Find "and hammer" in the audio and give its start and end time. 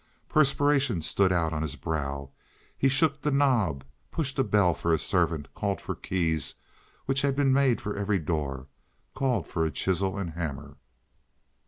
10.17-10.77